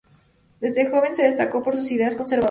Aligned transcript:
Desde 0.59 0.87
joven, 0.89 1.13
se 1.15 1.21
destacó 1.25 1.61
por 1.61 1.75
sus 1.75 1.91
ideas 1.91 2.17
conservadoras. 2.17 2.39